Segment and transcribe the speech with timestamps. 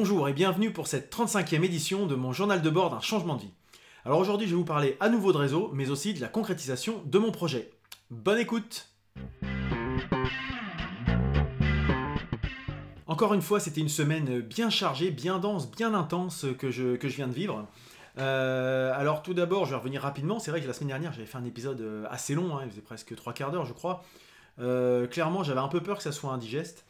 [0.00, 3.40] Bonjour et bienvenue pour cette 35e édition de mon journal de bord d'un changement de
[3.40, 3.52] vie.
[4.04, 7.02] Alors aujourd'hui je vais vous parler à nouveau de réseau, mais aussi de la concrétisation
[7.04, 7.72] de mon projet.
[8.08, 8.90] Bonne écoute
[13.08, 17.26] Encore une fois, c'était une semaine bien chargée, bien dense, bien intense que je, viens
[17.26, 17.66] de vivre.
[18.18, 20.38] Euh, alors tout d'abord, je vais revenir rapidement.
[20.38, 22.82] C'est vrai que la semaine dernière, j'avais fait un épisode assez long, hein, il faisait
[22.82, 24.04] presque trois quarts d'heure, je crois.
[24.60, 26.84] Euh, clairement, j'avais un peu peur que ça soit indigeste.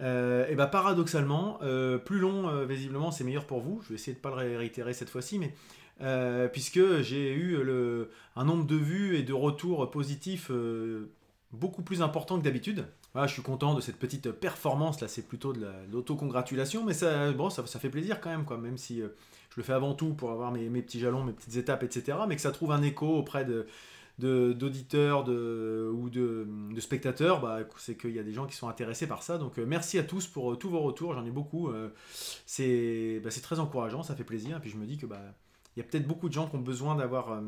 [0.00, 1.58] Et bah paradoxalement,
[2.04, 3.80] plus long, visiblement, c'est meilleur pour vous.
[3.82, 8.10] Je vais essayer de ne pas le réitérer cette fois-ci, mais puisque j'ai eu le,
[8.36, 10.50] un nombre de vues et de retours positifs
[11.52, 12.86] beaucoup plus important que d'habitude.
[13.12, 17.32] Voilà, je suis content de cette petite performance là, c'est plutôt de l'autocongratulation, mais ça,
[17.32, 20.12] bon, ça, ça, fait plaisir quand même, quoi, même si je le fais avant tout
[20.12, 22.82] pour avoir mes, mes, petits jalons, mes petites étapes, etc., mais que ça trouve un
[22.82, 23.66] écho auprès de,
[24.18, 28.68] d'auditeurs de, ou de, de spectateurs, bah, c'est qu'il y a des gens qui sont
[28.68, 29.38] intéressés par ça.
[29.38, 31.68] Donc euh, merci à tous pour euh, tous vos retours, j'en ai beaucoup.
[31.68, 31.90] Euh,
[32.44, 34.56] c'est bah, très encourageant, ça fait plaisir.
[34.56, 35.20] Et puis je me dis que bah,
[35.76, 37.40] y a peut-être beaucoup de gens qui ont besoin d'avoir,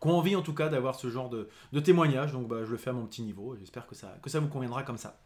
[0.00, 2.32] qui ont envie en tout cas d'avoir ce genre de, de témoignage.
[2.32, 3.54] Donc bah, je le fais à mon petit niveau.
[3.60, 5.20] J'espère que ça, que ça vous conviendra comme ça.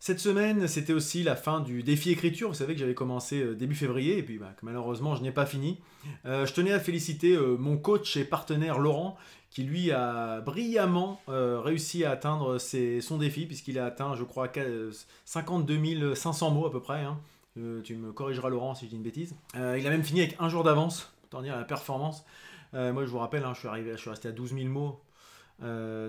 [0.00, 2.48] Cette semaine, c'était aussi la fin du défi écriture.
[2.48, 5.46] Vous savez que j'avais commencé début février et puis bah, que malheureusement je n'ai pas
[5.46, 5.80] fini.
[6.24, 9.16] je tenais à féliciter mon coach et partenaire Laurent
[9.54, 14.50] qui lui a brillamment euh, réussi à atteindre son défi, puisqu'il a atteint, je crois,
[15.24, 17.02] 52 500 mots à peu près.
[17.02, 17.20] Hein.
[17.56, 19.36] Euh, tu me corrigeras Laurent si je dis une bêtise.
[19.54, 22.24] Euh, il a même fini avec un jour d'avance, pour dire la performance.
[22.72, 25.00] moi je vous rappelle, hein, je suis arrivé, je suis resté à 12 000 mots.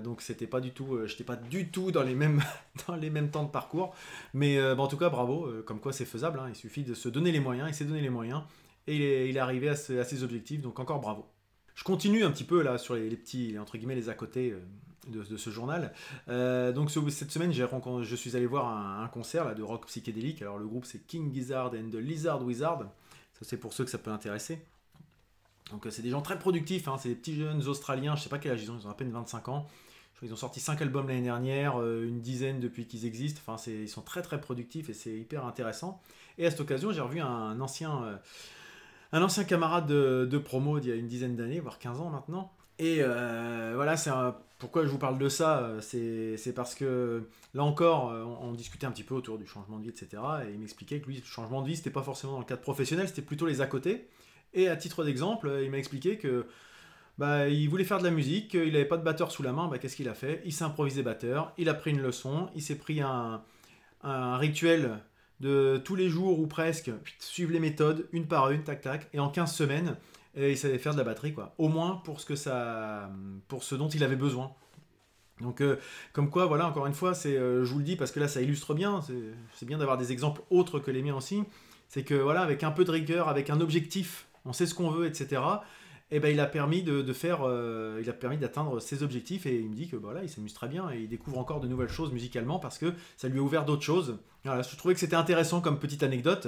[0.02, 2.42] donc c'était pas du tout, j'étais pas du tout dans les mêmes
[3.30, 3.94] temps de parcours,
[4.34, 6.40] mais en tout cas bravo, comme quoi c'est faisable.
[6.40, 6.46] Hein.
[6.48, 8.42] il suffit de se donner les moyens, il s'est donné les moyens
[8.88, 10.62] et il est arrivé à ses objectifs.
[10.62, 11.26] Donc encore bravo.
[11.76, 14.60] Je continue un petit peu là sur les, petits, entre guillemets, les à côté euh,
[15.08, 15.92] de, ce journal.
[16.28, 20.40] Euh, donc cette semaine, je suis allé voir un, concert là, de rock psychédélique.
[20.40, 22.80] Alors le groupe c'est King Gizzard and the Lizard Wizard.
[23.34, 24.64] Ça c'est pour ceux que ça peut intéresser.
[25.70, 26.96] Donc euh, c'est des gens très productifs, hein.
[26.98, 28.94] c'est des petits jeunes australiens, je sais pas quel âge ils ont, ils ont à
[28.94, 29.68] peine 25 ans.
[30.22, 33.42] Ils ont sorti 5 albums l'année dernière, une dizaine depuis qu'ils existent.
[33.46, 36.00] Enfin, ils sont très très productifs et c'est hyper intéressant.
[36.38, 38.18] Et à cette occasion, j'ai revu un ancien,
[39.16, 42.52] un ancien camarade de, promo d'il y a une dizaine d'années, voire 15 ans maintenant.
[42.78, 44.10] Et euh, voilà, c'est
[44.58, 47.22] pourquoi je vous parle de ça, c'est parce que
[47.54, 50.22] là encore, euh, on, discutait un petit peu autour du changement de vie, etc.
[50.46, 52.60] Et il m'expliquait que lui, le changement de vie, c'était pas forcément dans le cadre
[52.60, 54.08] professionnel, c'était plutôt les à côté.
[54.52, 56.46] Et à titre d'exemple, il m'a expliqué que
[57.16, 59.68] bah, il voulait faire de la musique, il n'avait pas de batteur sous la main,
[59.68, 60.42] bah, qu'est-ce qu'il a fait?
[60.44, 63.42] Il s'est improvisé batteur, il a pris une leçon, il s'est pris un,
[64.02, 64.98] un rituel
[65.40, 69.18] de tous les jours ou presque, suivre les méthodes une par une, tac tac, et
[69.18, 69.96] en 15 semaines,
[70.34, 71.54] et il savait faire de la batterie, quoi.
[71.58, 73.10] Au moins pour ce, que ça,
[73.48, 74.52] pour ce dont il avait besoin.
[75.40, 75.76] Donc, euh,
[76.12, 78.28] comme quoi, voilà, encore une fois, c'est, euh, je vous le dis parce que là,
[78.28, 79.00] ça illustre bien,
[79.54, 81.42] c'est bien d'avoir des exemples autres que les miens aussi.
[81.88, 84.90] C'est que, voilà, avec un peu de rigueur, avec un objectif, on sait ce qu'on
[84.90, 85.40] veut, etc
[86.12, 89.44] et eh ben, il a permis de, faire, euh, il a permis d'atteindre ses objectifs
[89.44, 91.66] et il me dit que voilà, il s'amuse très bien et il découvre encore de
[91.66, 94.16] nouvelles choses musicalement parce que ça lui a ouvert d'autres choses.
[94.44, 96.46] Voilà, je trouvais que c'était intéressant comme petite anecdote.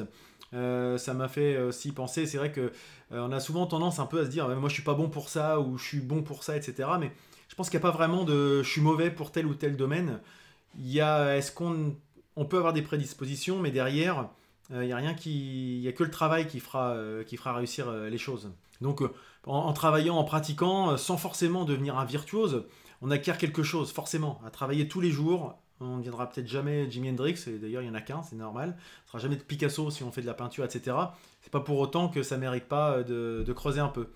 [0.55, 2.71] Euh, ça m'a fait aussi penser, c'est vrai que euh,
[3.11, 5.29] on a souvent tendance un peu à se dire, moi je suis pas bon pour
[5.29, 6.91] ça ou je suis bon pour ça, etc.
[7.01, 7.11] Mais
[7.49, 9.77] je pense qu'il n'y a pas vraiment de, je suis mauvais pour tel ou tel
[9.77, 10.21] domaine.
[10.79, 11.97] Il y a, est-ce qu'on,
[12.37, 14.29] on peut avoir des prédispositions, mais derrière,
[14.71, 16.97] il n'y a rien qui, il y a que le travail qui fera,
[17.27, 18.53] qui fera réussir les choses.
[18.81, 19.03] Donc
[19.49, 22.67] en, travaillant, en pratiquant, euh, sans forcément devenir un virtuose,
[23.01, 24.41] on acquiert quelque chose, forcément.
[24.47, 27.87] À travailler tous les jours, on ne deviendra peut-être jamais Jimi Hendrix, et d'ailleurs il
[27.87, 28.77] n'y en a qu'un, c'est normal.
[28.77, 30.97] On ne sera jamais de Picasso si on fait de la peinture, etc.
[31.43, 34.09] C'est pas pour autant que ça ne mérite pas euh, de, creuser un peu.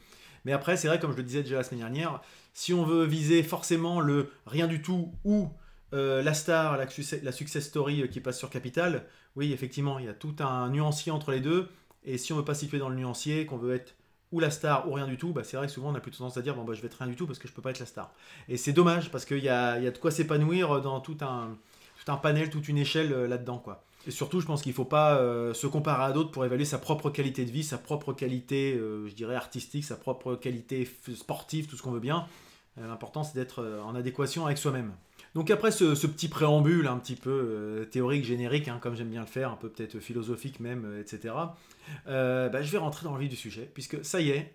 [0.44, 2.20] Mais après, c'est vrai, comme je le disais déjà la semaine dernière,
[2.52, 5.48] si on veut viser forcément le rien du tout ou
[5.94, 9.06] euh, la star, la, success story qui passe sur Capital,
[9.36, 11.68] oui, effectivement, il y a tout un nuancier entre les deux.
[12.04, 13.94] Et si on veut pas situer dans le nuancier, qu'on veut être
[14.32, 16.18] ou la star ou rien du tout, bah c'est vrai que souvent on a plutôt
[16.18, 17.62] tendance à dire bon bah je vais être rien du tout parce que je peux
[17.62, 18.10] pas être la star.
[18.48, 21.56] Et c'est dommage parce qu'il y a, y a, de quoi s'épanouir dans tout un,
[22.02, 23.84] tout un panel, toute une échelle euh, là-dedans quoi.
[24.06, 26.78] Et surtout je pense qu'il faut pas euh, se comparer à d'autres pour évaluer sa
[26.78, 31.66] propre qualité de vie, sa propre qualité euh, je dirais artistique, sa propre qualité sportive,
[31.66, 32.26] tout ce qu'on veut bien.
[32.76, 34.92] L'important c'est d'être en adéquation avec soi-même.
[35.34, 39.22] Donc après ce, petit préambule un petit peu euh, théorique, générique, hein, comme j'aime bien
[39.22, 41.34] le faire, un peu peut-être philosophique même, euh, etc.,
[42.06, 44.54] euh, bah, je vais rentrer dans le vif du sujet, puisque ça y est,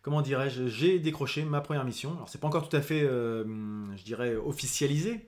[0.00, 2.14] comment dirais-je, j'ai décroché ma première mission.
[2.14, 5.26] Alors c'est pas encore tout à fait, je dirais, officialisé,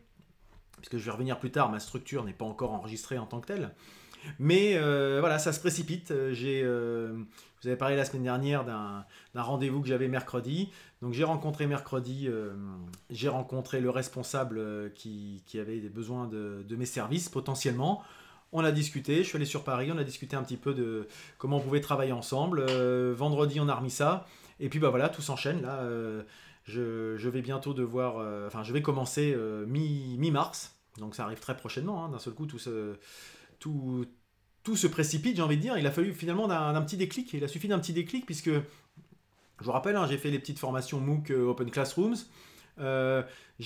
[0.79, 3.49] puisque je vais revenir plus tard, ma structure n'est pas encore enregistrée en tant que
[3.49, 3.75] telle.
[4.39, 6.11] Mais euh, voilà, ça se précipite.
[6.11, 7.15] Euh,
[7.61, 10.71] vous avez parlé la semaine dernière d'un, rendez-vous que j'avais mercredi.
[11.03, 12.55] Donc j'ai rencontré mercredi, euh,
[13.11, 18.03] j'ai rencontré le responsable qui, avait des besoins de, mes services potentiellement.
[18.53, 21.07] On a discuté, je suis allé sur Paris, on a discuté un petit peu de
[21.37, 22.63] comment on pouvait travailler ensemble.
[23.13, 24.27] vendredi, on a remis ça.
[24.59, 25.87] Et puis bah voilà, tout s'enchaîne là.
[26.65, 29.37] Je, vais bientôt devoir, enfin je vais commencer
[29.67, 32.05] mi-mars, donc ça arrive très prochainement.
[32.05, 32.09] Hein.
[32.09, 32.97] D'un seul coup, tout se,
[33.61, 34.05] tout,
[34.65, 35.79] tout se précipite, j'ai envie de dire.
[35.79, 37.33] Il a fallu finalement d'un petit déclic.
[37.33, 38.51] Il a suffi d'un petit déclic puisque,
[39.61, 42.17] je vous rappelle, hein, j'ai fait les petites formations MOOC euh, Open Classrooms.
[42.81, 43.23] Euh,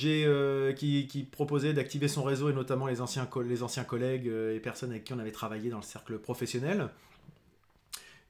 [0.06, 4.58] euh, qui, qui, proposait d'activer son réseau et notamment les anciens, les anciens collègues et
[4.58, 6.88] personnes avec qui on avait travaillé dans le cercle professionnel.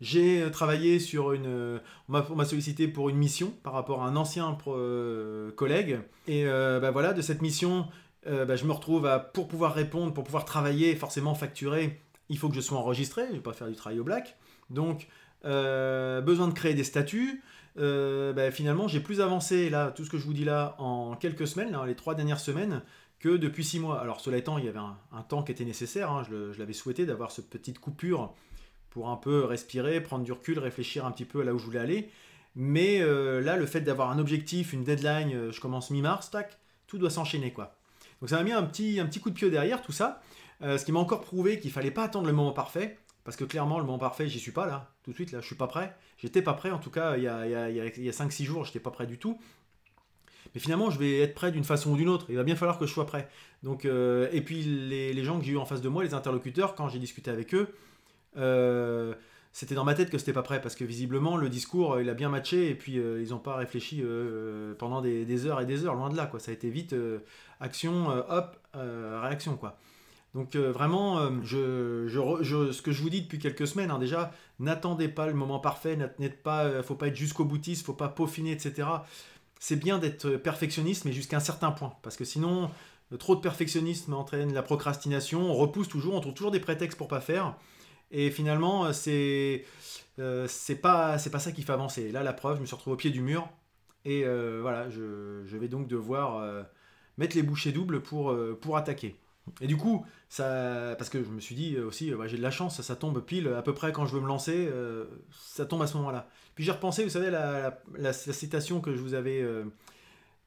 [0.00, 1.80] J'ai travaillé sur une.
[2.08, 4.58] On m'a sollicité pour une mission par rapport à un ancien
[5.54, 6.00] collègue.
[6.26, 7.86] Et bah voilà, de cette mission,
[8.26, 12.48] bah, je me retrouve à, pour pouvoir répondre, pour pouvoir travailler, forcément facturer, il faut
[12.48, 14.36] que je sois enregistré, je ne vais pas faire du travail au black.
[14.70, 15.06] Donc,
[15.44, 17.42] euh, besoin de créer des statuts.
[17.78, 21.16] Euh, ben, finalement, j'ai plus avancé, là, tout ce que je vous dis là, en
[21.16, 22.82] quelques semaines, les trois dernières semaines,
[23.18, 24.00] que depuis six mois.
[24.00, 27.06] Alors, cela étant, il y avait un, temps qui était nécessaire, hein, je, l'avais souhaité,
[27.06, 28.34] d'avoir cette petite coupure
[28.90, 31.64] pour un peu respirer, prendre du recul, réfléchir un petit peu à là où je
[31.64, 32.10] voulais aller.
[32.54, 36.98] Mais euh, là, le fait d'avoir un objectif, une deadline, je commence mi-mars, tac, tout
[36.98, 37.76] doit s'enchaîner, quoi.
[38.20, 40.22] Donc ça m'a mis un petit, un petit coup de pied derrière, tout ça.
[40.60, 43.78] Ce qui m'a encore prouvé qu'il fallait pas attendre le moment parfait, parce que clairement,
[43.78, 45.94] le moment parfait, j'y suis pas là, tout de suite, là, je suis pas prêt.
[46.18, 48.90] J'étais pas prêt, en tout cas, il y a, y a, 5-6 jours, j'étais pas
[48.90, 49.38] prêt du tout.
[50.54, 52.26] Mais finalement, je vais être prêt d'une façon ou d'une autre.
[52.28, 53.28] Il va bien falloir que je sois prêt.
[53.62, 56.74] Donc, euh, et puis, les, gens que j'ai eu en face de moi, les interlocuteurs,
[56.74, 57.68] quand j'ai discuté avec eux,
[58.36, 59.14] euh,
[59.52, 62.14] c'était dans ma tête que c'était pas prêt parce que visiblement le discours il a
[62.14, 64.02] bien matché et puis ils n'ont pas réfléchi
[64.78, 66.94] pendant des, des, heures et des heures loin de là quoi ça a été vite
[67.60, 69.78] action hop réaction quoi
[70.34, 75.08] donc euh, vraiment, euh, ce que je vous dis depuis quelques semaines, hein, déjà, n'attendez
[75.08, 78.52] pas le moment parfait, n'êtes pas, euh, faut pas être jusqu'au boutiste, faut pas peaufiner,
[78.52, 78.88] etc.
[79.60, 82.70] C'est bien d'être perfectionniste, mais jusqu'à un certain point, parce que sinon,
[83.18, 87.08] trop de perfectionnisme entraîne la procrastination, on repousse toujours, on trouve toujours des prétextes pour
[87.08, 87.54] pas faire,
[88.10, 89.66] et finalement, c'est
[90.80, 92.10] pas ça qui fait avancer.
[92.10, 93.48] Là, la preuve, je me suis retrouvé au pied du mur,
[94.06, 96.64] et voilà, je, vais donc devoir
[97.18, 99.16] mettre les bouchées doubles pour attaquer.
[99.60, 102.80] Et du coup, ça, parce que je me suis dit aussi, j'ai de la chance,
[102.80, 105.86] ça, tombe pile à peu près quand je veux me lancer, euh, ça tombe à
[105.86, 106.28] ce moment-là.
[106.54, 109.64] Puis j'ai repensé, vous savez, la, citation que je vous avais, euh,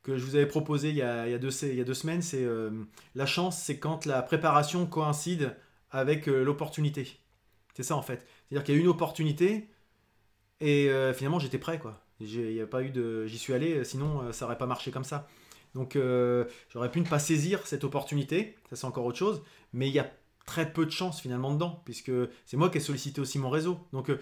[0.08, 2.72] avais proposée il y a, deux, semaines, c'est euh,
[3.16, 5.56] la chance, c'est quand la préparation coïncide
[5.92, 7.20] avec l'opportunité.
[7.74, 8.26] C'est ça en fait.
[8.48, 9.70] C'est-à-dire qu'il y a une opportunité
[10.62, 12.02] et finalement j'étais prêt quoi.
[12.22, 15.28] J'y suis allé, sinon ça aurait pas marché comme ça.
[15.76, 19.44] Donc euh, j'aurais pu ne pas saisir cette opportunité, ça c'est encore autre chose,
[19.74, 20.10] mais il y a
[20.46, 22.12] très peu de chance finalement dedans, puisque
[22.46, 23.78] c'est moi qui ai sollicité aussi mon réseau.
[23.92, 24.20] Donc euh,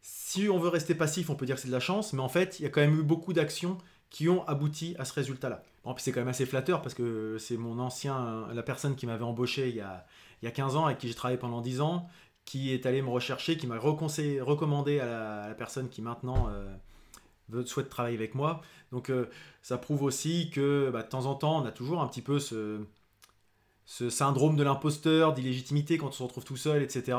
[0.00, 2.28] si on veut rester passif, on peut dire que c'est de la chance, mais en
[2.28, 3.76] fait, il y a quand même eu beaucoup d'actions
[4.10, 5.62] qui ont abouti à ce résultat-là.
[5.84, 9.04] Bon, puis c'est quand même assez flatteur parce que c'est mon ancien, la personne qui
[9.04, 10.06] m'avait embauché il y, a,
[10.40, 12.08] il y a 15 ans, avec qui j'ai travaillé pendant 10 ans,
[12.46, 16.74] qui est allé me rechercher, qui m'a recommandé à la, personne qui maintenant euh,
[17.64, 18.62] souhaite travailler avec moi.
[18.92, 19.26] Donc euh,
[19.62, 22.38] ça prouve aussi que bah, de temps en temps, on a toujours un petit peu
[22.38, 22.80] ce,
[23.86, 27.18] syndrome de l'imposteur, d'illégitimité quand on se retrouve tout seul, etc.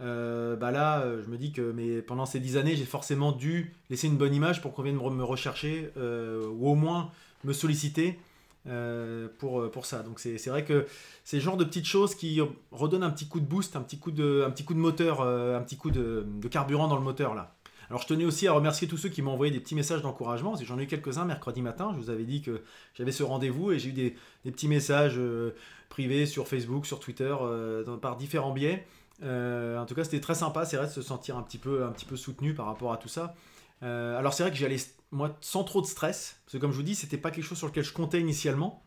[0.00, 3.32] Euh, bah là, euh, je me dis que mais pendant ces dix années, j'ai forcément
[3.32, 7.10] dû laisser une bonne image pour qu'on vienne me rechercher ou au moins
[7.44, 8.18] me solliciter
[9.38, 10.02] pour, pour ça.
[10.02, 10.86] Donc c'est vrai que
[11.24, 12.40] c'est le genre de petites choses qui
[12.72, 15.22] redonnent un petit coup de boost, un petit coup de, un petit coup de moteur,
[15.22, 17.54] un petit coup de carburant dans le moteur là.
[17.90, 20.54] Alors je tenais aussi à remercier tous ceux qui m'ont envoyé des petits messages d'encouragement,
[20.62, 22.62] j'en ai eu quelques-uns mercredi matin, je vous avais dit que
[22.94, 25.56] j'avais ce rendez-vous et j'ai eu des, petits messages euh,
[25.88, 28.86] privés sur Facebook, sur Twitter, euh, par différents biais.
[29.24, 31.84] Euh, en tout cas c'était très sympa, c'est vrai de se sentir un petit peu,
[31.84, 33.34] un petit peu soutenu par rapport à tout ça.
[33.82, 34.78] alors c'est vrai que j'allais
[35.10, 37.58] moi sans trop de stress, parce que comme je vous dis, c'était pas quelque chose
[37.58, 38.84] sur lequel je comptais initialement.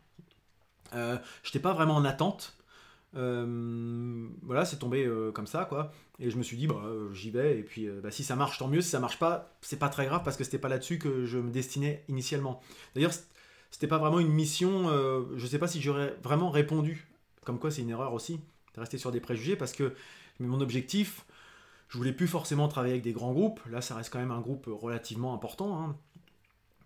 [0.94, 2.56] Je n'étais pas vraiment en attente.
[3.16, 5.92] Euh, voilà, c'est tombé euh, comme ça, quoi.
[6.20, 7.60] Et je me suis dit, bah, euh, j'y vais.
[7.60, 8.82] Et puis, bah, si ça marche, tant mieux.
[8.82, 11.38] Si ça marche pas, c'est pas très grave parce que c'était pas là-dessus que je
[11.38, 12.62] me destinais initialement.
[12.96, 13.14] D'ailleurs,
[13.72, 14.90] c'était pas vraiment une mission.
[15.36, 17.08] je sais pas si j'aurais vraiment répondu.
[17.46, 18.40] Comme quoi, c'est une erreur aussi
[18.76, 19.94] de rester sur des préjugés parce que
[20.40, 21.26] mon objectif,
[21.90, 23.60] je voulais plus forcément travailler avec des grands groupes.
[23.70, 25.80] Là, ça reste quand même un groupe relativement important.
[25.84, 25.96] Hein.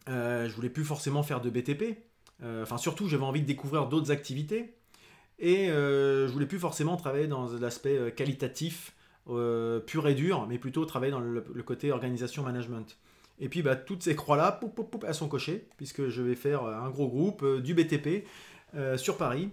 [0.08, 1.98] je voulais plus forcément faire de BTP.
[2.44, 4.77] Enfin, surtout, j'avais envie de découvrir d'autres activités.
[5.40, 8.94] Et euh, je voulais plus forcément travailler dans l'aspect euh, qualitatif
[9.30, 12.98] euh, pur et dur, mais plutôt travailler dans le, côté organisation management.
[13.40, 14.60] Et puis bah, toutes ces croix-là,
[15.06, 18.26] elles sont cochées, puisque je vais faire un gros groupe, du BTP
[18.96, 19.50] sur Paris,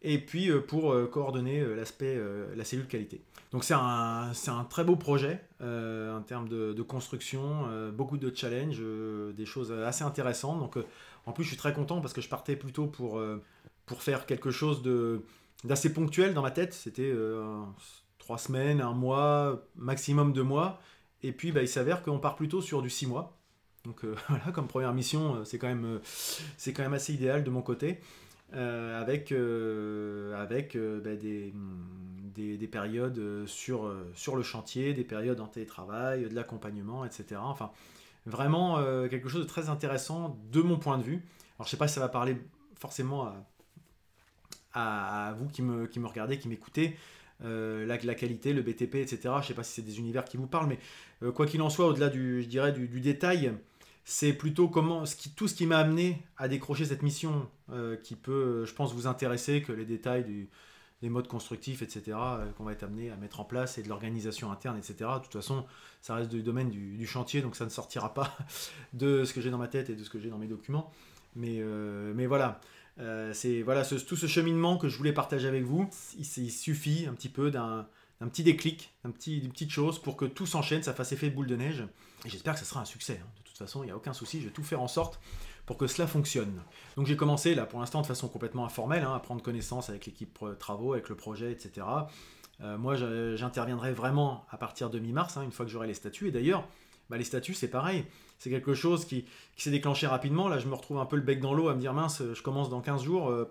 [0.00, 2.18] et puis pour coordonner l'aspect,
[2.56, 3.20] la cellule qualité.
[3.52, 8.80] Donc c'est un, un, très beau projet en termes de, de construction, beaucoup de challenges,
[9.36, 10.58] des choses assez intéressantes.
[10.58, 10.78] Donc
[11.26, 13.20] en plus je suis très content parce que je partais plutôt pour
[13.86, 15.22] pour faire quelque chose de,
[15.64, 16.74] d'assez ponctuel dans ma tête.
[16.74, 17.12] C'était
[18.18, 20.80] trois semaines, un mois, maximum deux mois.
[21.22, 23.38] Et puis bah, il s'avère qu'on part plutôt sur du six mois.
[23.84, 27.62] Donc voilà, comme première mission, c'est quand, même, c'est quand même assez idéal de mon
[27.62, 28.00] côté.
[28.52, 31.54] avec avec bah, des,
[32.34, 37.40] des, des, périodes sur, sur le chantier, des périodes en télétravail, de l'accompagnement, etc.
[37.40, 37.70] Enfin,
[38.26, 41.24] vraiment quelque chose de très intéressant de mon point de vue.
[41.58, 42.36] Alors je sais pas si ça va parler
[42.78, 43.34] forcément à,
[44.76, 46.96] à, vous qui me, regardez, qui m'écoutez,
[47.44, 49.18] euh, la, qualité, le BTP, etc.
[49.24, 50.78] Je ne sais pas si c'est des univers qui vous parlent, mais
[51.22, 53.52] euh, quoi qu'il en soit, au-delà du, je dirais, du, détail,
[54.04, 55.04] c'est plutôt comment,
[55.34, 59.06] tout ce qui m'a amené à décrocher cette mission euh, qui peut, je pense, vous
[59.06, 60.48] intéresser que les détails
[61.02, 62.16] des modes constructifs, etc.,
[62.56, 65.10] qu'on va être amené à mettre en place et de l'organisation interne, etc.
[65.16, 65.66] De toute façon,
[66.00, 68.36] ça reste du domaine du, chantier, donc ça ne sortira pas
[68.92, 70.90] de ce que j'ai dans ma tête et de ce que j'ai dans mes documents.
[71.34, 71.60] Mais
[72.26, 72.60] voilà,
[72.98, 75.88] euh, c'est voilà tout ce cheminement que je voulais partager avec vous.
[76.18, 77.86] Il, suffit un petit peu d'un
[78.20, 81.46] petit déclic, un petit, d'une petite chose pour que tout s'enchaîne, ça fasse effet boule
[81.46, 81.84] de neige.
[82.24, 83.20] Et j'espère que ça sera un succès.
[83.22, 83.28] Hein.
[83.38, 85.20] De toute façon, il n'y a aucun souci, je vais tout faire en sorte
[85.66, 86.62] pour que cela fonctionne.
[86.96, 90.06] Donc j'ai commencé là pour l'instant de façon complètement informelle, hein, à prendre connaissance avec
[90.06, 91.86] l'équipe travaux, avec le projet, etc.
[92.62, 92.94] Euh, moi
[93.36, 96.28] j'interviendrai vraiment à partir de mi-mars, hein, une fois que j'aurai les statuts.
[96.28, 96.66] Et d'ailleurs,
[97.10, 98.04] bah, les statuts c'est pareil
[98.38, 99.24] c'est quelque chose qui,
[99.56, 100.48] s'est déclenché rapidement.
[100.48, 102.42] Là, je me retrouve un peu le bec dans l'eau à me dire mince, je
[102.42, 103.50] commence dans 15 jours, euh,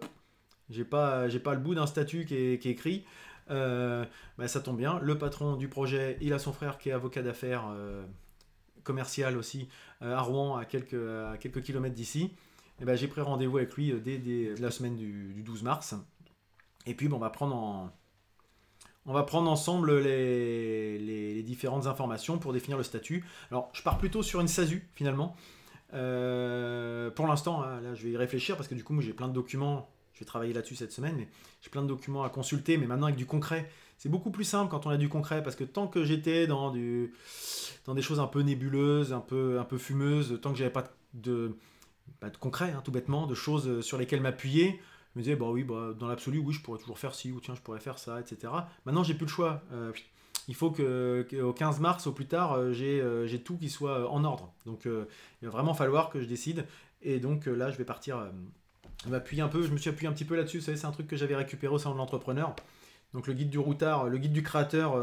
[0.69, 3.03] j'ai pas, pas le bout d'un statut qui est, écrit.
[3.49, 4.05] Euh,
[4.37, 4.99] bah, ça tombe bien.
[5.01, 8.03] Le patron du projet, il a son frère qui est avocat d'affaires euh,
[8.83, 9.67] commercial aussi
[10.01, 12.31] à Rouen, à quelques, à quelques kilomètres d'ici.
[12.81, 15.95] Et ben, j'ai pris rendez-vous avec lui dès, la semaine du, du, 12 mars.
[16.85, 17.91] Et puis, bon, on va prendre en,
[19.05, 23.23] on va prendre ensemble les, différentes informations pour définir le statut.
[23.51, 25.35] Alors, je pars plutôt sur une SASU finalement.
[25.93, 29.13] Euh, pour l'instant, hein, là, je vais y réfléchir parce que du coup, moi, j'ai
[29.13, 29.89] plein de documents.
[30.13, 31.27] Je vais travailler là-dessus cette semaine, mais
[31.61, 32.77] j'ai plein de documents à consulter.
[32.77, 35.55] Mais maintenant, avec du concret, c'est beaucoup plus simple quand on a du concret parce
[35.55, 37.11] que tant que j'étais dans, des
[38.01, 41.55] choses un peu nébuleuses, un peu, fumeuses, tant que j'avais pas de,
[42.21, 44.79] de concret, hein, tout bêtement, de choses sur lesquelles m'appuyer,
[45.15, 47.55] me disais, bah oui, bah, dans l'absolu, oui, je pourrais toujours faire ci, ou tiens,
[47.55, 48.51] je pourrais faire ça, etc.
[48.85, 49.61] Maintenant, j'ai plus le choix.
[49.71, 49.91] Euh,
[50.47, 54.09] il faut que, au 15 mars, au plus tard, euh, euh, j'ai tout qui soit
[54.11, 54.53] en ordre.
[54.65, 56.65] Donc, il va vraiment falloir que je décide.
[57.01, 58.29] Et donc, là, je vais partir
[59.07, 59.63] m'appuyer un peu.
[59.63, 60.59] Je me suis appuyé un petit peu là-dessus.
[60.59, 62.55] Vous savez, c'est un truc que j'avais récupéré au sein de l'entrepreneur.
[63.13, 65.01] Donc, le guide du routard, le guide du créateur,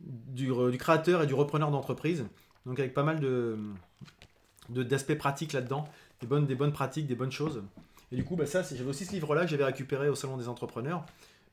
[0.00, 2.26] du, créateur et du repreneur d'entreprise.
[2.66, 3.58] Donc, avec pas mal de
[4.68, 5.88] d'aspects pratiques là-dedans,
[6.20, 7.60] des bonnes, des bonnes pratiques, des bonnes choses.
[8.12, 10.48] Et du coup, bah, ça, j'avais aussi ce livre-là que j'avais récupéré au Salon des
[10.48, 11.04] Entrepreneurs.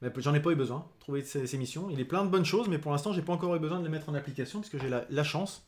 [0.02, 1.90] Mais j'en ai pas eu besoin, trouver ces, missions.
[1.90, 3.84] Il est plein de bonnes choses, mais pour l'instant, j'ai pas encore eu besoin de
[3.84, 5.66] les mettre en application, puisque j'ai la, chance,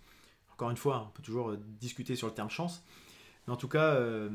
[0.52, 2.84] encore une fois, on peut toujours euh, discuter sur le terme chance,
[3.48, 4.30] mais en tout cas, euh,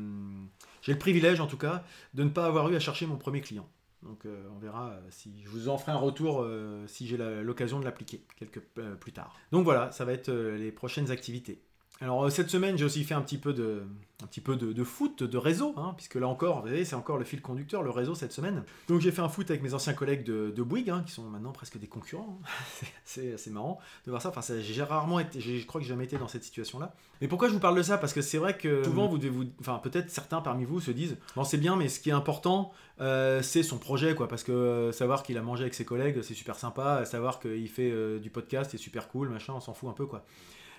[0.81, 3.39] j'ai le privilège, en tout cas, de ne pas avoir eu à chercher mon premier
[3.39, 3.69] client.
[4.03, 6.45] Donc euh, on verra si je vous en ferai un retour
[6.85, 8.59] si j'ai l'occasion de l'appliquer quelques
[8.99, 9.35] plus tard.
[9.51, 11.59] Donc voilà, ça va être les prochaines activités.
[12.01, 13.83] Alors euh, cette semaine, j'ai aussi fait un petit peu de,
[14.23, 17.17] un petit peu de, foot, de réseau, hein, puisque là encore, vous voyez, c'est encore
[17.17, 18.63] le fil conducteur, le réseau cette semaine.
[18.89, 21.53] Donc j'ai fait un foot avec mes anciens collègues de, Bouygues, hein, qui sont maintenant
[21.53, 22.39] presque des concurrents.
[22.43, 22.85] Hein.
[23.05, 24.29] c'est assez marrant de voir ça.
[24.29, 26.93] Enfin, j'ai rarement été, je crois que j'ai jamais été dans cette situation-là.
[27.21, 27.97] Mais pourquoi je vous parle de ça?
[27.97, 30.91] Parce que c'est vrai que souvent, vous devez vous, enfin peut-être certains parmi vous se
[30.91, 34.27] disent, bon c'est bien, mais ce qui est important, euh, c'est son projet, quoi.
[34.27, 37.05] Parce que euh, savoir qu'il a mangé avec ses collègues, c'est super sympa.
[37.05, 40.25] Savoir qu'il fait du podcast, c'est super cool, machin, on s'en fout un peu, quoi.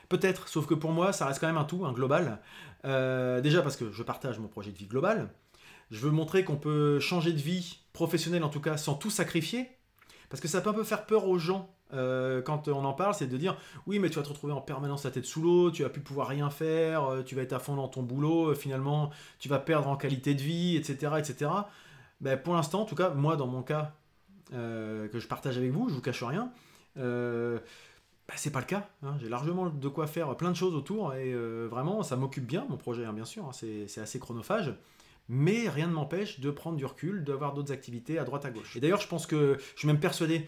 [0.08, 2.40] Peut-être, sauf que pour moi, ça reste quand même un tout, un global.
[2.84, 5.30] Euh, déjà parce que je partage mon projet de vie global.
[5.90, 9.68] Je veux montrer qu'on peut changer de vie professionnelle, en tout cas, sans tout sacrifier.
[10.28, 13.14] Parce que ça peut un peu faire peur aux gens euh, quand on en parle,
[13.14, 15.70] c'est de dire oui, mais tu vas te retrouver en permanence la tête sous l'eau,
[15.70, 18.52] tu vas plus pouvoir rien faire, euh, tu vas être à fond dans ton boulot,
[18.54, 21.12] finalement, tu vas perdre en qualité de vie, etc.
[21.18, 21.50] etc.
[22.20, 23.92] Ben, pour l'instant, en tout cas, moi, dans mon cas
[24.50, 26.52] que je partage avec vous, je vous cache rien,
[28.28, 28.88] bah, c'est pas le cas.
[29.02, 29.16] Hein.
[29.20, 32.66] J'ai largement de quoi faire plein de choses autour et euh, vraiment ça m'occupe bien
[32.68, 33.44] mon projet, hein, bien sûr.
[33.44, 33.52] Hein.
[33.52, 34.74] c'est assez chronophage.
[35.28, 38.76] Mais rien ne m'empêche de prendre du recul, d'avoir d'autres activités à droite à gauche.
[38.76, 40.46] Et d'ailleurs, je pense que je suis même persuadé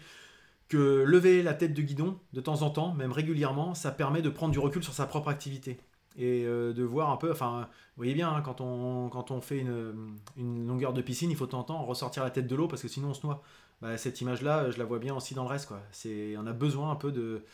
[0.69, 4.29] que lever la tête de guidon de temps en temps, même régulièrement, ça permet de
[4.29, 5.79] prendre du recul sur sa propre activité
[6.19, 7.31] et euh, de voir un peu.
[7.31, 7.61] Enfin,
[7.95, 11.45] vous voyez bien, quand, on, quand on fait une, une, longueur de piscine, il faut
[11.45, 13.41] de temps en temps ressortir la tête de l'eau parce que sinon on se noie.
[13.81, 15.71] Bah, cette image-là, je la vois bien aussi dans le reste.
[15.71, 17.45] On a besoin un peu de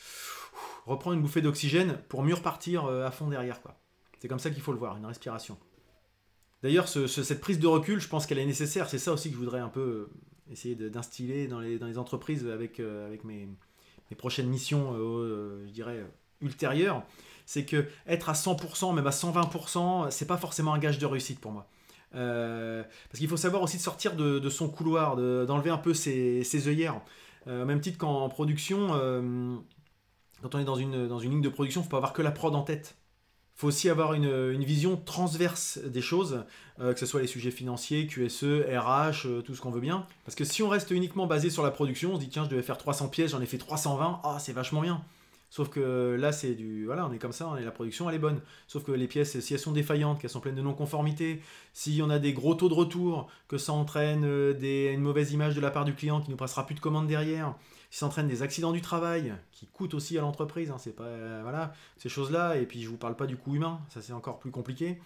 [0.88, 3.60] reprendre une bouffée d'oxygène pour mieux repartir euh, à fond derrière.
[4.20, 5.58] C'est comme ça qu'il faut le voir, une respiration.
[6.64, 8.90] D'ailleurs, cette prise de recul, je pense qu'elle est nécessaire.
[8.90, 12.00] C'est ça aussi que je voudrais un peu euh, essayer d'instiller dans les, dans les
[12.00, 13.48] entreprises avec, avec mes,
[14.10, 16.04] mes, prochaines missions, je dirais,
[16.42, 17.04] ultérieures.
[17.46, 21.40] C'est que être à 100%, même à 120%, c'est pas forcément un gage de réussite
[21.40, 21.68] pour moi.
[22.12, 27.02] parce qu'il faut savoir aussi de sortir de, son couloir, d'enlever un peu ses, œillères.
[27.48, 28.90] au même titre qu'en production,
[30.42, 32.22] quand on est dans une, dans une ligne de production, il faut pas avoir que
[32.22, 32.96] la prod en tête
[33.56, 36.44] faut aussi avoir une, vision transverse des choses,
[36.80, 40.06] euh, que ce soit les sujets financiers, QSE, RH, euh, tout ce qu'on veut bien.
[40.26, 42.50] Parce que si on reste uniquement basé sur la production, on se dit tiens, je
[42.50, 45.02] devais faire 300 pièces, j'en ai fait 320, ah, c'est vachement bien.
[45.50, 46.86] Sauf que là, c'est du.
[46.86, 48.42] Voilà, on est comme ça, la production, elle est bonne.
[48.68, 51.42] Sauf que les pièces, si elles sont défaillantes, qu'elles sont pleines de non-conformité,
[51.74, 55.32] si on a des gros taux de retour, que ça entraîne euh, des, une mauvaise
[55.32, 57.56] image de la part du client qui nous passera plus de commandes derrière,
[57.90, 61.04] si ça entraîne des accidents du travail, qui coûtent aussi à l'entreprise, hein, c'est pas.
[61.04, 64.14] Euh, voilà, ces choses-là, et puis je vous parle pas du coût humain, ça c'est
[64.14, 65.00] encore plus compliqué.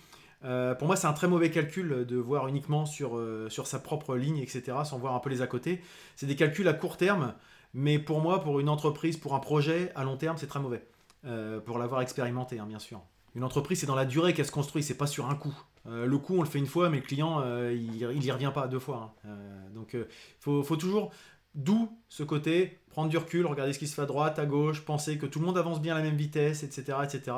[0.45, 4.15] Euh, pour moi, c'est un très mauvais calcul de voir uniquement sur, sur sa propre
[4.15, 5.81] ligne, etc., sans voir un peu les à côté.
[6.15, 7.33] C'est des calculs à court terme
[7.73, 10.83] mais pour moi, pour une entreprise, pour un projet, à long terme, c'est très mauvais.
[11.25, 13.01] Euh, pour l'avoir expérimenté, hein, bien sûr.
[13.35, 15.53] Une entreprise, c'est dans la durée qu'elle se construit, c'est pas sur un coup.
[15.87, 18.51] Euh, le coup, on le fait une fois, mais le client, euh, il, n'y revient
[18.53, 19.15] pas deux fois.
[19.25, 19.29] Hein.
[19.73, 20.07] donc, il
[20.39, 21.11] faut, toujours,
[21.55, 24.81] d'où ce côté, prendre du recul, regarder ce qui se fait à droite, à gauche,
[24.81, 26.97] penser que tout le monde avance bien à la même vitesse, etc.
[27.03, 27.35] etc.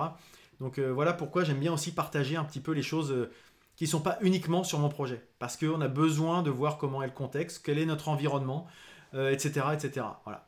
[0.59, 3.29] Donc, voilà pourquoi j'aime bien aussi partager un petit peu les choses
[3.75, 5.25] qui ne sont pas uniquement sur mon projet.
[5.39, 8.67] Parce qu'on a besoin de voir comment est le contexte, quel est notre environnement,
[9.13, 10.05] etc., euh, etc.
[10.23, 10.47] Voilà.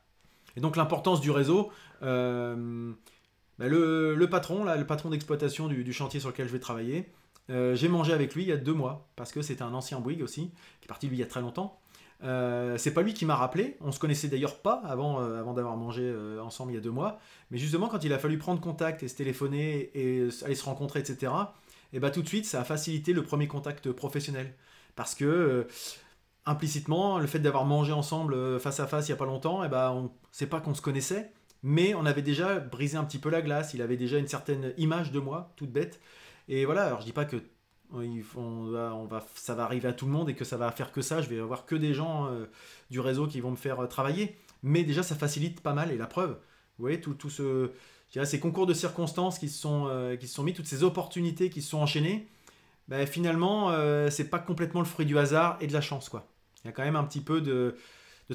[0.56, 1.72] Et donc l'importance du réseau,
[2.04, 2.92] euh,
[3.60, 7.10] bah, le, patron, là, le patron d'exploitation du, chantier sur lequel je vais travailler,
[7.50, 10.00] euh, j'ai mangé avec lui il y a deux mois, parce que c'était un ancien
[10.00, 11.80] Bouygues aussi, qui est parti lui il y a très longtemps.
[12.22, 16.14] c'est pas lui qui m'a rappelé, on se connaissait d'ailleurs pas avant, avant d'avoir mangé
[16.42, 17.20] ensemble il y a deux mois,
[17.52, 21.00] mais justement quand il a fallu prendre contact et se téléphoner et aller se rencontrer,
[21.00, 21.32] etc.,
[21.96, 24.54] et bah tout de suite ça a facilité le premier contact professionnel.
[24.96, 25.68] Parce que
[26.46, 29.64] implicitement, le fait d'avoir mangé ensemble euh, face à face il n'y a pas longtemps,
[29.64, 31.32] et eh ben, on sait pas qu'on se connaissait,
[31.64, 34.74] mais on avait déjà brisé un petit peu la glace, il avait déjà une certaine
[34.78, 36.02] image de moi, toute bête.
[36.50, 37.38] Et voilà, alors je dis pas que
[37.96, 41.02] on va, ça va arriver à tout le monde et que ça va faire que
[41.02, 42.48] ça, je vais avoir que des gens euh,
[42.90, 45.98] du réseau qui vont me faire euh, travailler, mais déjà ça facilite pas mal, et
[45.98, 47.72] la preuve, vous voyez, tout, tout ce,
[48.10, 51.62] ces concours de circonstances qui se sont, qui se sont mis, toutes ces opportunités qui
[51.62, 52.28] se sont enchaînées,
[52.88, 53.72] ben, finalement,
[54.10, 56.33] c'est pas complètement le fruit du hasard et de la chance, quoi.
[56.64, 57.76] Il y a quand même un petit peu de,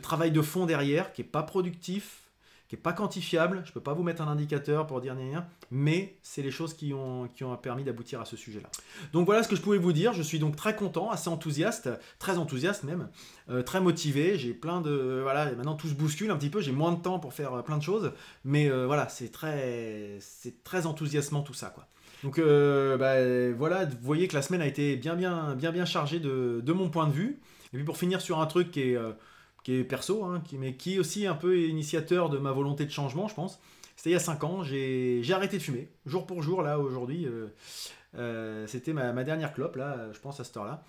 [0.02, 2.20] travail de fond derrière qui n'est pas productif,
[2.68, 3.62] qui n'est pas quantifiable.
[3.64, 6.74] Je ne peux pas vous mettre un indicateur pour dire rien, mais c'est les choses
[6.74, 7.28] qui ont,
[7.62, 8.68] permis d'aboutir à ce sujet-là.
[9.12, 10.12] Donc voilà ce que je pouvais vous dire.
[10.12, 11.88] Je suis donc très content, assez enthousiaste,
[12.18, 13.08] très enthousiaste même,
[13.48, 14.36] euh, très motivé.
[14.36, 15.20] J'ai plein de.
[15.22, 16.60] Voilà, maintenant tout se bouscule un petit peu.
[16.60, 18.12] J'ai moins de temps pour faire euh, plein de choses,
[18.44, 20.18] mais euh, voilà, c'est très,
[20.84, 21.74] enthousiasmant tout ça.
[22.22, 26.20] Donc bah, voilà, vous voyez que la semaine a été bien bien bien bien chargée
[26.20, 27.40] de mon point de vue.
[27.72, 29.12] Et puis pour finir sur un truc qui est, euh,
[29.62, 32.85] qui est perso, hein, qui, mais qui est aussi un peu initiateur de ma volonté
[32.85, 33.61] de changement, je pense.
[33.96, 37.26] C'était il y a 5 ans, j'ai arrêté de fumer, jour pour jour, là, aujourd'hui.
[37.26, 37.48] Euh,
[38.16, 40.85] euh, c'était ma, ma, dernière clope, là, je pense, à cette heure-là.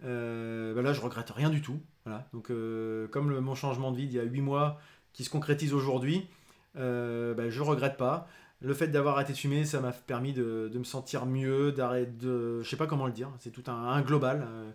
[0.00, 1.80] Bah là, je regrette rien du tout.
[2.04, 2.28] Voilà.
[2.32, 2.52] Donc,
[3.10, 4.80] comme mon changement de vie d'il y a 8 mois
[5.12, 6.26] qui se concrétise aujourd'hui,
[6.74, 8.28] bah, je regrette pas
[8.62, 12.62] le fait d'avoir arrêté de fumer, ça m'a permis de, me sentir mieux, d'arrêter de.
[12.62, 14.46] Je sais pas comment le dire, c'est tout un, global.
[14.46, 14.70] Euh,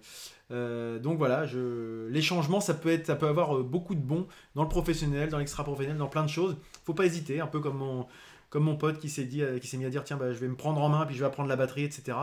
[0.52, 4.02] euh, donc voilà, je, les changements, ça peut, être, ça peut avoir euh, beaucoup de
[4.02, 6.58] bons dans le professionnel, dans l'extra-professionnel, dans plein de choses.
[6.86, 8.08] Faut pas hésiter, un peu comme mon,
[8.50, 10.56] comme pote qui s'est dit, qui s'est mis à dire tiens, bah, je vais me
[10.56, 12.17] prendre en main, puis je vais apprendre la batterie, etc.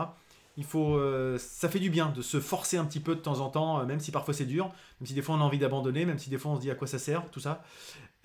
[0.57, 0.97] Il faut,
[1.37, 3.99] ça fait du bien de se forcer un petit peu de temps en temps, même
[3.99, 4.67] si parfois c'est dur,
[5.01, 6.71] même si des fois on a envie d'abandonner, même si des fois on se dit
[6.71, 7.61] à quoi ça sert, tout ça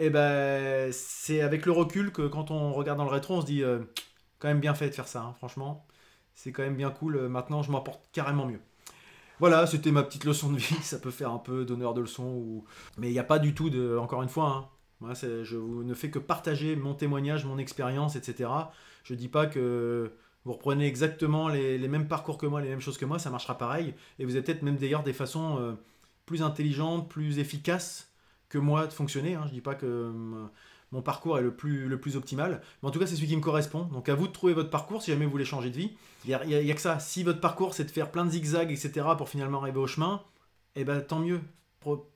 [0.01, 3.40] et eh ben c'est avec le recul que quand on regarde dans le rétro, on
[3.43, 3.81] se dit euh,
[4.38, 5.87] quand même bien fait de faire ça, hein, franchement.
[6.35, 7.16] C'est quand même bien cool.
[7.16, 8.61] Euh, maintenant, je m'en porte carrément mieux.
[9.40, 10.75] Voilà, c'était ma petite leçon de vie.
[10.83, 12.25] Ça peut faire un peu d'honneur de leçon.
[12.25, 12.64] Ou...
[12.97, 13.99] Mais il n'y a pas du tout de.
[13.99, 14.69] Encore une fois, hein,
[15.01, 18.49] moi, je ne fais que partager mon témoignage, mon expérience, etc.
[19.05, 20.12] Je ne dis pas que
[20.44, 23.59] vous reprenez exactement les, mêmes parcours que moi, les mêmes choses que moi, ça marchera
[23.59, 23.94] pareil.
[24.18, 25.72] Et vous avez peut-être même d'ailleurs des façons euh,
[26.26, 28.12] plus intelligentes, plus efficaces
[28.48, 29.35] que moi de fonctionner.
[29.35, 29.44] Hein.
[29.48, 30.46] Je dis pas que euh,
[30.92, 33.37] mon parcours est le plus, le plus optimal, mais en tout cas c'est celui qui
[33.37, 33.85] me correspond.
[33.85, 35.92] Donc à vous de trouver votre parcours si jamais vous voulez changer de vie.
[36.24, 36.98] Il n'y a, que ça.
[36.98, 39.07] Si votre parcours c'est de faire plein de zigzags, etc.
[39.16, 40.22] pour finalement arriver au chemin,
[40.74, 41.40] eh ben tant mieux.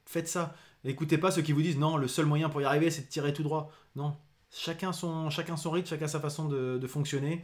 [0.07, 0.55] Faites ça.
[0.85, 3.09] Écoutez pas ceux qui vous disent non, le seul moyen pour y arriver c'est de
[3.09, 3.71] tirer tout droit.
[3.97, 4.17] Non,
[4.51, 7.43] chacun son, chacun son rythme, chacun sa façon de, fonctionner.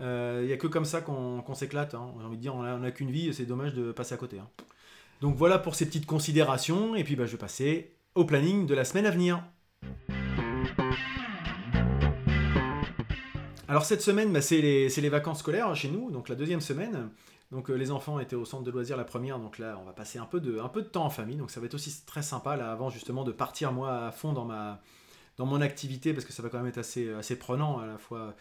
[0.00, 1.94] Il euh, n'y a que comme ça qu'on s'éclate.
[1.94, 2.14] Hein.
[2.18, 4.38] J'ai envie de dire, on n'a qu'une vie, c'est dommage de passer à côté.
[4.38, 4.48] Hein.
[5.20, 8.74] Donc voilà pour ces petites considérations, et puis bah, je vais passer au planning de
[8.74, 9.44] la semaine à venir.
[13.68, 17.10] Alors cette semaine, bah, c'est les, vacances scolaires chez nous, donc la deuxième semaine.
[17.52, 19.92] Donc euh, les enfants étaient au centre de loisirs la première, donc là on va
[19.92, 22.72] passer un peu, de, temps en famille, donc ça va être aussi très sympa là
[22.72, 24.46] avant justement de partir moi à fond dans,
[25.44, 28.34] mon activité, parce que ça va quand même être assez prenant à la fois,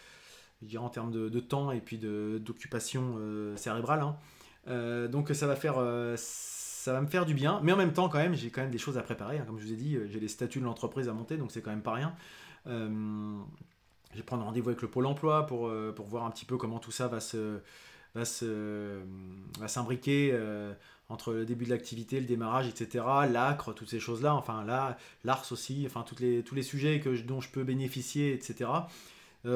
[0.78, 4.02] en termes de, temps et puis d'occupation euh, cérébrale.
[4.02, 5.08] Hein.
[5.08, 5.78] donc ça va faire
[6.18, 8.72] ça va me faire du bien, mais en même temps, quand même, j'ai quand même
[8.72, 9.38] des choses à préparer.
[9.38, 9.44] Hein.
[9.46, 11.72] Comme je vous ai dit, j'ai les statuts de l'entreprise à monter, donc c'est quand
[11.72, 12.16] même pas rien.
[12.68, 13.40] Euh,
[14.12, 16.58] je vais prendre rendez-vous avec le Pôle emploi pour, euh, pour voir un petit peu
[16.58, 17.60] comment tout ça va se
[18.16, 19.02] va se
[19.60, 20.74] va s'imbriquer euh,
[21.10, 23.06] entre le début de l'activité, le démarrage, etc.
[23.30, 27.10] L'acre, toutes ces choses-là, enfin là, l'ARS aussi, enfin toutes les, tous les sujets que
[27.22, 28.70] dont je peux bénéficier, etc.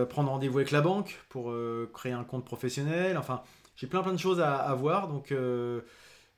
[0.10, 1.54] prendre rendez-vous avec la banque pour
[1.94, 3.44] créer un compte professionnel, enfin
[3.76, 5.34] j'ai plein plein de choses à, voir, donc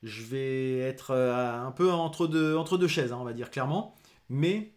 [0.02, 3.94] je vais être un peu entre deux, entre deux chaises, hein, on va dire clairement,
[4.28, 4.72] mais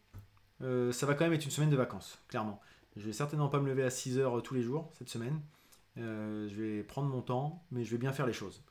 [0.60, 2.62] ça va quand même être une semaine de vacances, clairement.
[2.96, 5.40] Je vais certainement pas me lever à 6 heures tous les jours cette semaine.
[5.98, 8.64] Euh, je vais prendre mon temps, mais je vais bien faire les choses.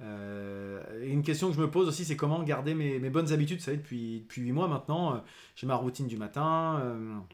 [0.00, 3.58] Euh, et une question que je me pose aussi, c'est comment garder mes, bonnes habitudes.
[3.58, 5.18] Vous savez, depuis, depuis 8 mois maintenant, euh,
[5.54, 7.24] j'ai ma routine du matin,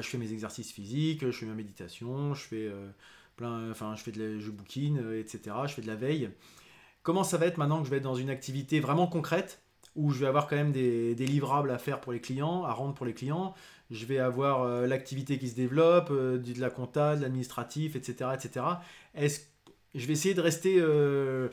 [0.00, 2.72] je fais mes exercices physiques, je fais ma méditation, je fais
[3.36, 4.12] plein, enfin, je fais
[4.50, 5.56] bouquine, etc.
[5.66, 6.30] Je fais de la veille.
[7.04, 9.60] Comment ça va être maintenant que je vais être dans une activité vraiment concrète
[9.94, 12.94] où je vais avoir quand même des, livrables à faire pour les clients, à rendre
[12.94, 13.54] pour les clients?
[13.90, 18.30] Je vais avoir euh, l'activité qui se développe, euh, de la compta, de l'administratif, etc.
[18.34, 18.64] etc.
[19.14, 19.42] Est-ce,
[19.94, 21.50] je vais essayer de rester euh,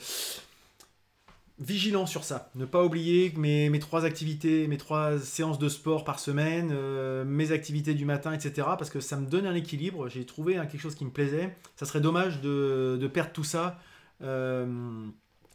[1.61, 2.49] vigilant sur ça.
[2.55, 6.73] Ne pas oublier mes, mes trois activités, mes trois séances de sport par semaine,
[7.23, 8.67] mes activités du matin, etc.
[8.77, 10.09] Parce que ça me donne un équilibre.
[10.09, 11.55] J'ai trouvé hein, quelque chose qui me plaisait.
[11.75, 13.79] Ça serait dommage de, de perdre tout ça.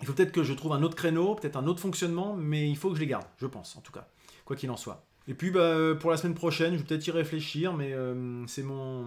[0.01, 2.77] Il faut peut-être que je trouve un autre créneau, peut-être un autre fonctionnement, mais il
[2.77, 4.09] faut que je les garde, je pense, en tout cas,
[4.45, 5.07] quoi qu'il en soit.
[5.29, 8.63] Et puis bah, pour la semaine prochaine, je vais peut-être y réfléchir, mais euh, c'est
[8.63, 9.05] mon,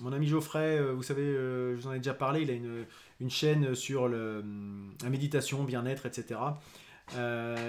[0.00, 2.54] mon ami Geoffrey, euh, vous savez, euh, je vous en ai déjà parlé, il a
[2.54, 2.86] une,
[3.20, 6.40] une chaîne sur la méditation, bien-être, etc.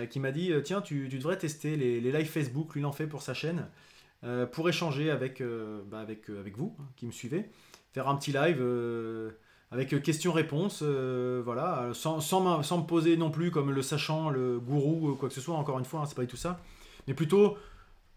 [0.09, 2.91] qui m'a dit, tiens, tu, tu, devrais tester les, les lives Facebook, lui il en
[2.91, 3.67] fait pour sa chaîne,
[4.51, 5.43] pour échanger avec,
[5.91, 7.49] bah, avec, avec vous, hein, qui me suivez,
[7.91, 8.61] faire un petit live
[9.71, 14.29] avec euh, questions-réponses, euh, voilà, sans, sans, sans, me poser non plus comme le sachant,
[14.29, 16.59] le gourou, quoi que ce soit, encore une fois, hein, c'est pas du tout ça,
[17.07, 17.57] mais plutôt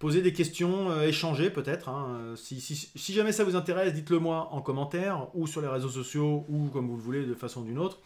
[0.03, 1.89] poser des questions, euh, échanger peut-être.
[1.89, 5.91] Hein, si, si, jamais ça vous intéresse, dites-le moi en commentaire ou sur les réseaux
[5.91, 8.01] sociaux ou comme vous le voulez de façon d'une autre.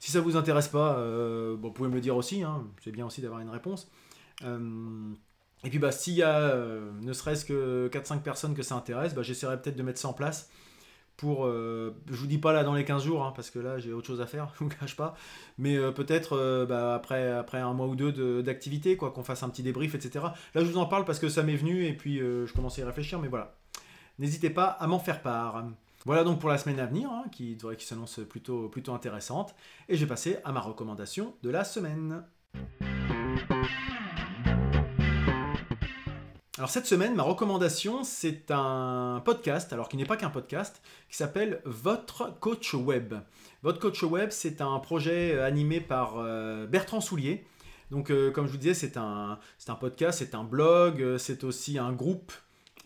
[0.00, 3.04] Si ça vous intéresse pas, bon, vous pouvez me le dire aussi, hein, c'est bien
[3.04, 3.90] aussi d'avoir une réponse.
[4.42, 6.56] et puis bah, s'il y a
[7.02, 10.14] ne serait-ce que 4-5 personnes que ça intéresse, bah, j'essaierai peut-être de mettre ça en
[10.14, 10.50] place
[11.16, 13.78] pour, euh, je vous dis pas là dans les 15 jours, hein, parce que là
[13.78, 15.14] j'ai autre chose à faire, je vous cache pas,
[15.58, 19.42] mais euh, peut-être euh, bah, après, après un mois ou deux d'activité, quoi, qu'on fasse
[19.42, 20.26] un petit débrief, etc.
[20.54, 22.84] Là je vous en parle parce que ça m'est venu et puis je commençais à
[22.84, 23.54] y réfléchir, mais voilà.
[24.18, 25.64] N'hésitez pas à m'en faire part.
[26.04, 29.54] Voilà donc pour la semaine à venir, hein, qui, qui s'annonce plutôt, plutôt intéressante,
[29.88, 32.24] et je vais passer à ma recommandation de la semaine.
[36.56, 41.16] Alors cette semaine, ma recommandation, c'est un podcast, alors qui n'est pas qu'un podcast, qui
[41.16, 43.14] s'appelle Votre Coach Web.
[43.64, 47.44] Votre Coach Web, c'est un projet euh, animé par euh, Bertrand Soulier.
[47.90, 51.76] Donc euh, comme je vous disais, c'est un, un podcast, c'est un blog, c'est aussi
[51.76, 52.32] un groupe.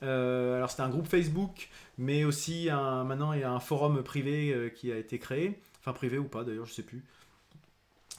[0.00, 4.72] alors c'est un groupe Facebook, mais aussi un, maintenant il y a un forum privé
[4.76, 5.61] qui a été créé.
[5.81, 7.04] Enfin privé ou pas d'ailleurs, je ne sais plus.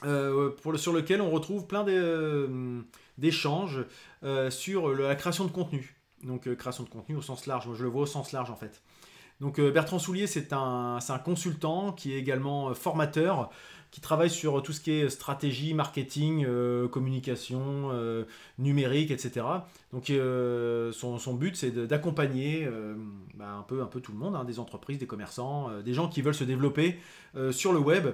[0.02, 2.82] Le, sur lequel on retrouve plein de
[3.20, 3.84] d'échanges
[4.24, 5.96] euh, sur la création de contenu.
[6.24, 8.50] Donc euh, création de contenu au sens large, moi je le vois au sens large
[8.50, 8.82] en fait.
[9.40, 13.50] Donc euh, Bertrand Soulier, c'est un, un, consultant qui est également formateur,
[13.90, 16.46] qui travaille sur tout ce qui est stratégie, marketing,
[16.90, 17.90] communication,
[18.56, 19.44] numérique, etc.
[19.92, 20.12] Donc
[20.94, 22.68] son, son, but, c'est d'accompagner
[23.34, 26.08] bah, un, peu, un peu tout le monde, hein, des entreprises, des commerçants, des gens
[26.08, 27.00] qui veulent se développer
[27.50, 28.10] sur le web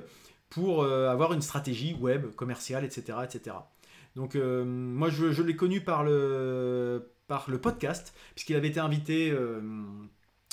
[0.48, 3.18] pour avoir une stratégie web, commerciale, etc.
[3.24, 3.56] etc.
[4.16, 7.12] Donc euh, moi je, l'ai connu par le,
[7.62, 9.60] podcast, puisqu'il avait été invité euh,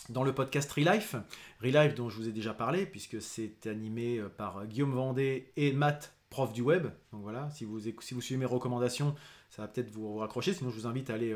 [0.09, 1.15] dans le podcast Relife.
[1.61, 5.71] Relife dont je vous ai déjà parlé, puisque c'est animé euh, par Guillaume Vendée et
[5.71, 6.87] Matt, prof du web.
[7.13, 9.15] Donc voilà, si vous, si vous suivez mes recommandations,
[9.49, 11.33] ça va peut-être vous raccrocher, sinon je vous invite à aller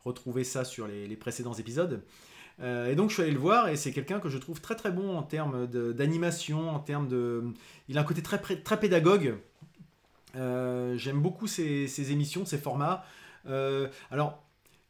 [0.00, 2.02] retrouver ça sur les, précédents épisodes.
[2.60, 4.92] Et donc je suis allé le voir et c'est quelqu'un que je trouve très très
[4.92, 7.42] bon en termes d'animation, en termes de...
[7.88, 9.36] Il a un côté très, très pédagogue,
[10.36, 13.04] euh, j'aime beaucoup ces, émissions, ces formats.
[13.46, 14.42] Euh, alors,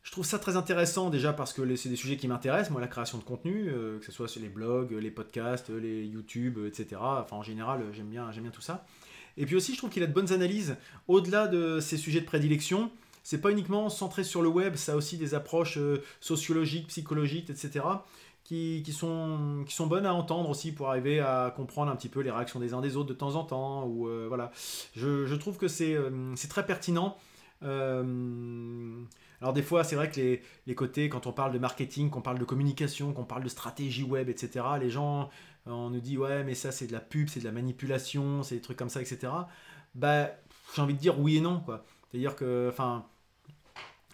[0.03, 2.89] je trouve ça très intéressant déjà parce que c'est des sujets qui m'intéressent, moi, la
[2.89, 7.01] création de contenu, euh, que ce soit sur les blogs, les podcasts, les YouTube, etc.
[7.01, 8.85] Enfin, en général, j'aime bien, bien tout ça.
[9.37, 10.77] Et puis aussi, je trouve qu'il a de bonnes analyses.
[11.09, 12.91] Au-delà de ces sujets de prédilection,
[13.23, 15.79] c'est pas uniquement centré sur le web, ça a aussi des approches
[16.21, 17.83] sociologiques, psychologiques, etc
[18.45, 22.21] qui, sont, qui sont bonnes à entendre aussi pour arriver à comprendre un petit peu
[22.21, 23.87] les réactions des uns des autres de temps en temps.
[23.87, 24.51] Ou, euh, voilà.
[24.95, 27.17] je, je, trouve que c'est euh, très pertinent.
[27.63, 29.03] Euh,
[29.41, 32.21] Alors des fois, c'est vrai que les, les, côtés, quand on parle de marketing, qu'on
[32.21, 35.31] parle de communication, qu'on parle de stratégie web, etc., les gens,
[35.67, 38.57] on nous dit, ouais, mais ça c'est de la pub, c'est de la manipulation, c'est
[38.57, 39.33] des trucs comme ça, etc.
[39.95, 40.31] Bah,
[40.75, 41.85] j'ai envie de dire oui et non, quoi.
[42.13, 42.73] C'est-à-dire que,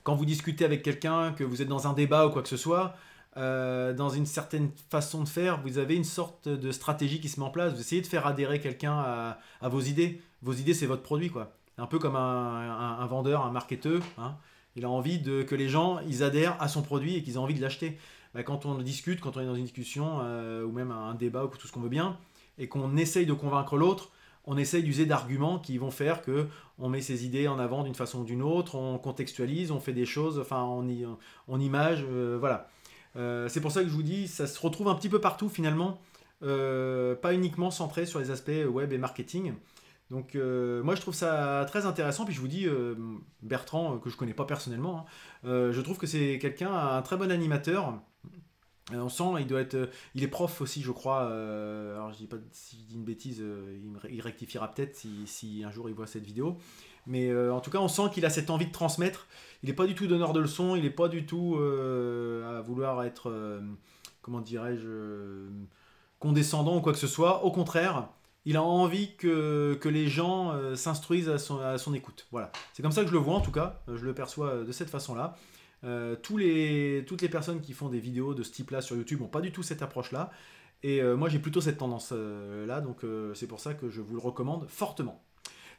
[0.05, 2.57] quand vous discutez avec quelqu'un, que vous êtes dans un débat ou quoi que ce
[2.57, 2.95] soit,
[3.37, 7.41] euh, dans une certaine façon de faire, vous avez une sorte de stratégie qui se
[7.41, 7.75] met en place.
[7.75, 8.99] Vous essayez de faire adhérer quelqu'un
[9.61, 10.23] à, vos idées.
[10.43, 11.53] Vos idées, c'est votre produit, quoi.
[11.77, 14.01] Un peu comme un, vendeur, un marketeur.
[14.17, 14.37] Hein.
[14.77, 17.39] Il a envie de, que les gens ils adhèrent à son produit et qu'ils aient
[17.39, 17.99] envie de l'acheter.
[18.35, 21.45] Bah, quand on discute, quand on est dans une discussion euh, ou même un débat
[21.45, 22.17] ou tout ce qu'on veut bien,
[22.59, 24.11] et qu'on essaye de convaincre l'autre,
[24.49, 26.47] on essaye d'user d'arguments qui vont faire que
[26.79, 29.93] on met ses idées en avant d'une façon ou d'une autre, on contextualise, on fait
[29.93, 30.89] des choses, enfin on,
[31.49, 32.69] on image, euh, voilà.
[33.17, 35.49] Euh, c'est pour ça que je vous dis, ça se retrouve un petit peu partout
[35.49, 36.01] finalement,
[36.41, 39.53] pas uniquement centré sur les aspects web et marketing.
[40.11, 42.67] Donc moi je trouve ça très intéressant, puis je vous dis,
[43.43, 45.05] Bertrand, que je connais pas personnellement,
[45.45, 47.93] hein, je trouve que c'est quelqu'un, un très bon animateur, euh,
[48.93, 51.23] on sent, il doit être, euh, il est prof aussi, je crois.
[51.23, 53.43] Euh, alors je dis pas si je dis une bêtise,
[54.11, 56.59] il, rectifiera peut-être si, un jour il voit cette vidéo.
[57.07, 59.29] Mais en tout cas, on sent qu'il a cette envie de transmettre.
[59.63, 63.03] Il n'est pas du tout donneur de leçons, il n'est pas du tout à vouloir
[63.03, 63.63] être,
[64.21, 65.49] comment dirais-je,
[66.19, 67.45] condescendant ou quoi que ce soit.
[67.45, 68.09] Au contraire,
[68.45, 72.27] il a envie que, que les gens s'instruisent à son, à son écoute.
[72.31, 72.53] Voilà.
[72.75, 73.81] C'est comme ça que je le vois en tout cas.
[73.89, 75.35] Je le perçois de cette façon-là.
[75.85, 79.41] Euh, toutes les personnes qui font des vidéos de ce type-là sur YouTube n'ont pas
[79.41, 80.31] du tout cette approche-là.
[80.83, 84.15] Et euh, moi, j'ai plutôt cette tendance-là, donc euh, c'est pour ça que je vous
[84.15, 85.25] le recommande fortement.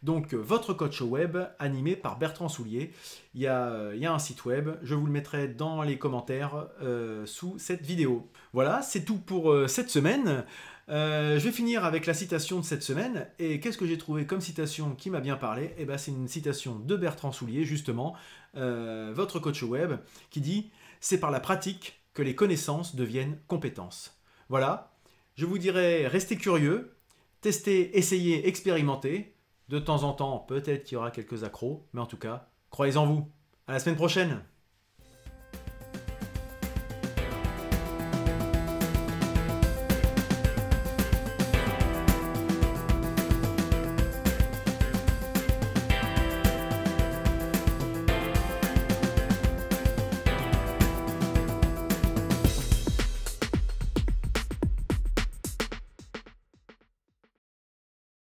[0.01, 2.93] Donc, votre coach web animé par Bertrand Soulier.
[3.33, 5.97] Il y, a, il y a un site web, je vous le mettrai dans les
[5.97, 6.67] commentaires
[7.25, 8.29] sous cette vidéo.
[8.53, 10.45] Voilà, c'est tout pour cette semaine.
[10.87, 13.27] je vais finir avec la citation de cette semaine.
[13.39, 15.75] Et qu'est-ce que j'ai trouvé comme citation qui m'a bien parlé?
[15.77, 18.15] Eh ben, c'est une citation de Bertrand Soulier, justement,
[18.57, 19.93] euh, votre coach web,
[20.31, 24.17] qui dit c'est par la pratique que les connaissances deviennent compétences.
[24.49, 24.91] Voilà,
[25.35, 26.95] je vous dirais restez curieux,
[27.41, 29.35] testez, essayez, expérimentez.
[29.69, 32.97] De temps en temps, peut-être qu'il y aura quelques accros, mais en tout cas, croyez
[32.97, 33.31] en vous.
[33.67, 34.41] À la semaine prochaine